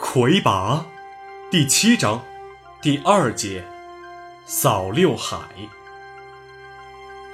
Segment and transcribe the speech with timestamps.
[0.00, 0.86] 魁拔，
[1.50, 2.24] 第七章，
[2.80, 3.62] 第二节，
[4.46, 5.38] 扫六海。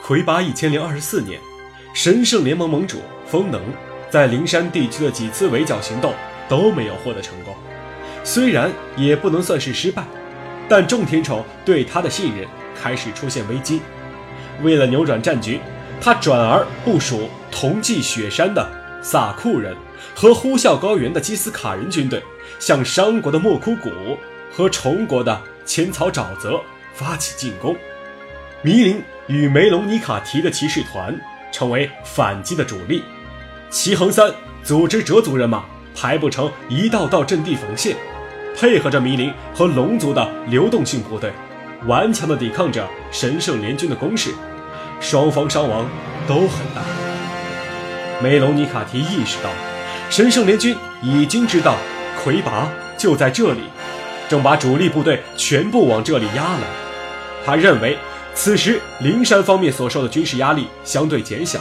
[0.02, 1.40] 魁拔一千零二十四年，
[1.94, 3.62] 神圣联盟盟主风能
[4.10, 6.12] 在灵山地区的几次围剿行动
[6.48, 7.54] 都没有获得成功，
[8.24, 10.04] 虽然也不能算是失败，
[10.68, 13.80] 但众天仇对他的信任开始出现危机。
[14.62, 15.60] 为了扭转战局，
[16.04, 19.74] 他转而部署同济雪山的萨库人
[20.14, 22.22] 和呼啸高原的基斯卡人军队。
[22.58, 23.90] 向商国的莫枯谷
[24.52, 26.60] 和崇国的千草沼泽
[26.92, 27.74] 发起进攻，
[28.60, 31.18] 迷林与梅隆尼卡提的骑士团
[31.50, 33.02] 成为反击的主力，
[33.70, 34.30] 齐恒三
[34.62, 35.64] 组织折族人马
[35.96, 37.96] 排布成一道道阵地防线，
[38.54, 41.32] 配合着迷林和龙族的流动性部队，
[41.86, 44.34] 顽强地抵抗着神圣联军的攻势，
[45.04, 45.86] 双方伤亡
[46.26, 46.80] 都很大。
[48.22, 49.50] 梅隆尼卡提意识到，
[50.08, 51.76] 神圣联军已经知道。
[52.22, 53.60] 魁拔就在这里，
[54.30, 56.62] 正把主力部队全部往这里压来。
[57.44, 57.98] 他认为，
[58.34, 61.58] 此时灵山方面所受的军事压力相对减小，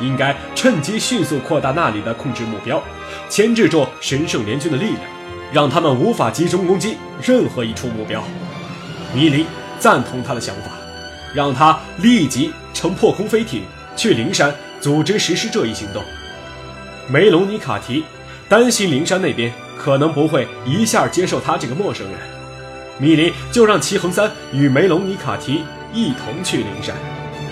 [0.00, 2.82] 应该趁机迅速扩大那里的控制目标，
[3.28, 5.02] 牵制住神圣联军的力量，
[5.52, 8.24] 让他们无法集中攻击任何一处目标。
[9.14, 9.46] 米林
[9.78, 10.72] 赞同他的想法，
[11.34, 13.62] 让他立即乘破空飞艇
[13.96, 16.02] 去灵山组织实施这一行动。
[17.08, 18.04] 梅隆尼卡提
[18.48, 19.52] 担心灵山那边。
[19.82, 22.16] 可能不会一下接受他这个陌生人，
[22.98, 26.94] 米林就让齐恒三与梅隆尼卡提一同去灵山，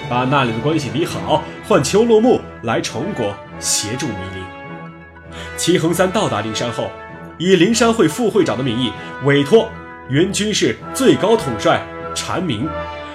[0.08, 5.34] 把那里的关系理好，换秋落木来崇国协助米林。
[5.56, 6.88] 齐恒三到达灵山后，
[7.36, 8.92] 以灵山会副会长的名义
[9.24, 9.68] 委托
[10.08, 11.84] 原军事最高统帅
[12.14, 12.68] 禅明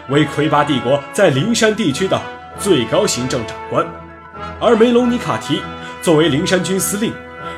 [0.09, 2.21] 为魁拔帝国在灵山地区的
[2.59, 3.85] 最高行政长官，
[4.59, 5.61] 而梅隆尼卡提
[6.01, 7.13] 作为灵山军司令。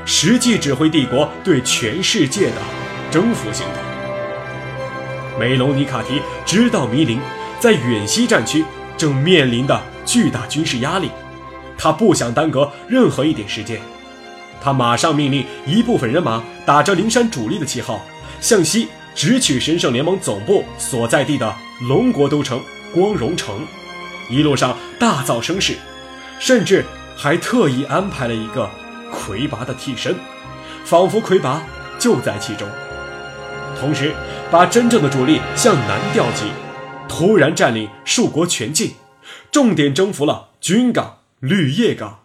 [0.09, 2.55] 实际指挥帝国对全世界的
[3.11, 5.37] 征服行动。
[5.37, 7.19] 梅隆尼卡提知道迷林
[7.59, 8.63] 在远西战区
[8.95, 11.11] 正面临的巨大军事压力，
[11.77, 13.81] 他不想耽搁任何一点时间，
[14.61, 17.99] 他马上命令一部分人马打着灵山主力的旗号，
[18.39, 22.59] 向西直取神圣联盟总部所在地的龙国都城
[22.91, 23.65] 光荣城，
[24.29, 25.75] 一路上大造声势，
[26.39, 26.83] 甚至
[27.15, 28.69] 还特意安排了一个。
[29.09, 30.15] 魁拔的替身，
[30.83, 31.63] 仿佛魁拔
[31.97, 32.67] 就在其中。
[33.79, 34.13] 同时，
[34.51, 36.43] 把真正的主力向南调集，
[37.07, 38.91] 突然占领树国全境，
[39.49, 42.19] 重点征服了军港绿叶港。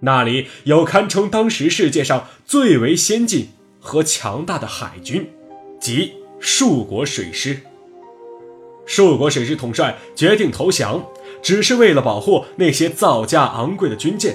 [0.00, 5.30] 那里有堪称当时世界上最为先进和强大的海军，
[5.80, 7.60] 即树国水师。
[8.90, 11.06] 树国水师统帅决定投降，
[11.40, 14.34] 只是为了保护那些造价昂贵的军舰。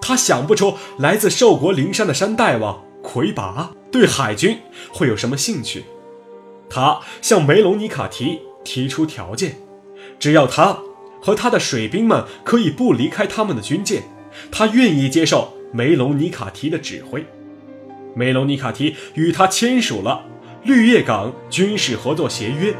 [0.00, 4.58] 他想不出来自寿国灵山的山大王魁拔对海军
[4.92, 5.86] 会有什么兴趣。
[6.68, 9.56] 他向梅隆尼卡提提出条件，
[10.20, 10.78] 只要他
[11.20, 14.04] 和他的水兵们可以不离开他们的军舰，
[14.52, 17.26] 他愿意接受梅隆尼卡提的指挥。
[18.14, 20.24] 梅隆尼卡提与他签署了
[20.62, 22.72] 绿叶港军事合作协约，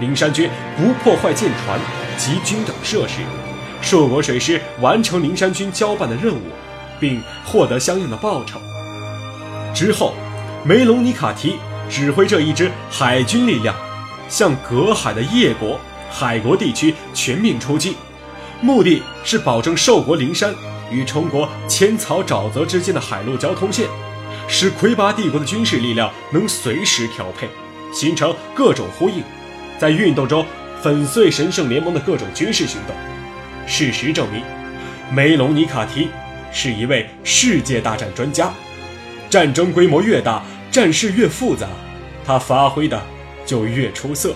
[0.00, 1.80] 灵山军不破坏舰船
[2.18, 3.20] 及军等设施。
[3.80, 6.42] 硕国水师完成灵山军交办的任务，
[6.98, 8.60] 并获得相应的报酬。
[9.74, 10.14] 之后，
[10.64, 11.56] 梅隆尼卡提
[11.88, 13.76] 指挥这一支海军力量，
[14.28, 15.78] 向隔海的叶国、
[16.10, 17.96] 海国地区全面出击，
[18.60, 20.54] 目的是保证寿国灵山
[20.90, 23.86] 与冲国千草沼泽之间的海陆交通线，
[24.48, 27.48] 使魁拔帝国的军事力量能随时调配，
[27.92, 29.22] 形成各种呼应，
[29.78, 30.44] 在运动中
[30.82, 32.96] 粉碎神圣联盟的各种军事行动。
[33.66, 34.42] 事实证明，
[35.12, 36.08] 梅隆尼卡提
[36.52, 38.52] 是一位世界大战专家。
[39.28, 41.66] 战争规模越大，战事越复杂，
[42.24, 43.02] 他发挥的
[43.44, 44.34] 就越出色。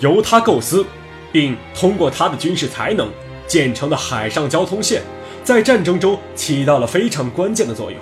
[0.00, 0.84] 由他构思，
[1.32, 3.08] 并通过他的军事才能
[3.46, 5.02] 建成的海上交通线，
[5.44, 8.00] 在战争中起到了非常关键的作用。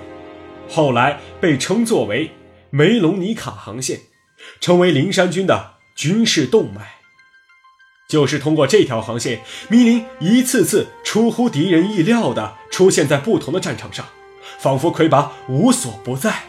[0.69, 2.31] 后来被称作为
[2.71, 4.01] 梅隆尼卡航线，
[4.61, 6.93] 成为灵山军的军事动脉。
[8.09, 14.07] 就是通过这条航线，米林一次次出乎敌人意料地出现在不同的战场上，
[14.61, 16.45] 仿佛魁拔无所不在，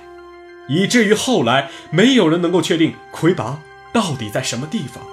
[0.69, 3.59] 以至于后来没有人能够确定魁拔
[3.91, 5.03] 到底在什么地方。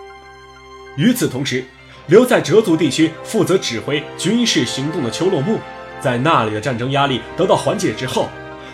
[0.96, 1.64] 与此同时，
[2.08, 5.58] 留在折族地区负责指挥军事行动的丘洛木，
[5.98, 8.28] 在那里的战争压力得到缓解之后，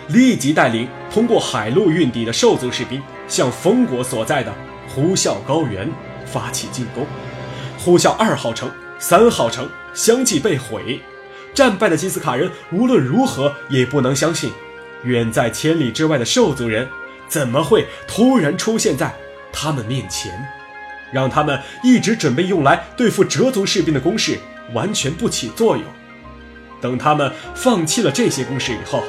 [0.09, 4.53] 立即带领通过海路运抵的兽族士兵，向封国所在的
[4.93, 5.89] 呼啸高原
[6.25, 7.05] 发起进攻。
[7.77, 11.01] 呼啸二号城、三号城相继被毁，
[11.53, 14.51] 战败的基斯卡人无论如何也不能相信，
[15.03, 16.87] 远在千里之外的兽族人
[17.27, 19.13] 怎么会突然出现在
[19.51, 20.31] 他们面前，
[21.11, 24.37] 让他们一直准备用来对付折族士兵的攻势
[24.73, 25.85] 完全不起作用。
[26.79, 29.03] 等他们放弃了这些攻势以后，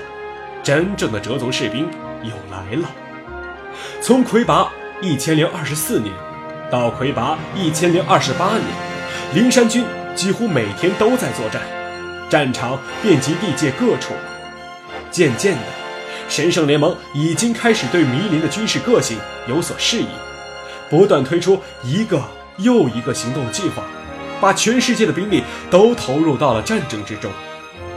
[0.62, 1.86] 真正的折族士兵
[2.22, 2.90] 又来了。
[4.00, 4.70] 从魁拔
[5.02, 6.14] 一千零二十四年
[6.70, 8.64] 到魁拔一千零二十八年，
[9.34, 9.84] 灵山军
[10.14, 11.60] 几乎每天都在作战，
[12.30, 14.14] 战场遍及地界各处。
[15.10, 15.62] 渐渐的，
[16.28, 19.18] 神圣联盟已经开始对迷林的军事个性
[19.48, 20.06] 有所适应，
[20.88, 22.22] 不断推出一个
[22.58, 23.82] 又一个行动计划，
[24.40, 27.28] 把全世界的兵力都投入到了战争之中。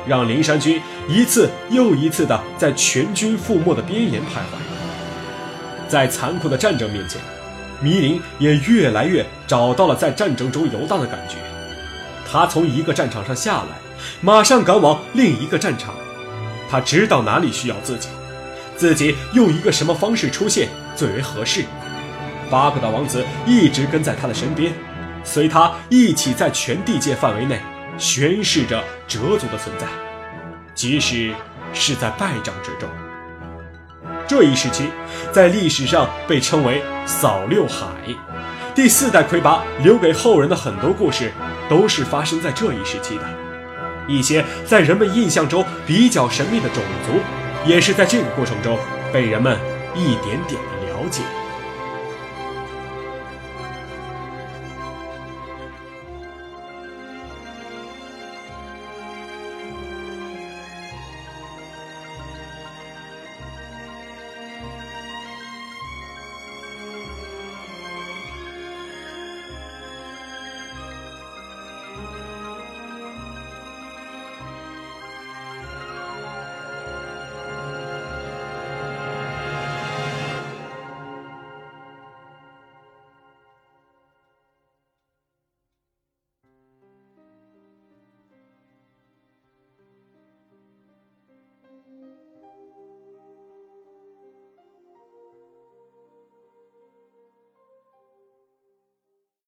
[0.08, 4.75] 让灵山军一次又一次的在全军覆没的边沿徘徊，
[5.88, 7.22] 在残酷的战争面前，
[7.82, 11.36] 迷林也越来越找到了在战争中游荡的感觉。
[12.30, 13.78] 他从一个战场上下来，
[14.22, 15.94] 马上赶往另一个战场。
[16.70, 18.10] 他知道哪里需要自己，
[18.76, 21.64] 自己用一个什么方式出现最为合适。
[22.50, 24.74] 巴格达王子一直跟在他的身边，
[25.24, 27.60] 随他一起在全地界范围内。
[27.98, 29.88] 宣示着折族的存在，
[30.74, 31.34] 即使
[31.74, 32.90] 是在败仗之中。
[34.28, 34.90] 这一时期
[35.32, 37.86] 在历史上被称为“扫六海”。
[38.74, 41.32] 第四代魁拔留给后人的很多故事，
[41.70, 43.24] 都是发生在这一时期的。
[44.08, 47.20] 一些在人们印象中比较神秘的种族，
[47.70, 48.78] 也是在这个过程中
[49.14, 49.58] 被人们
[49.96, 51.22] 一点点的了解。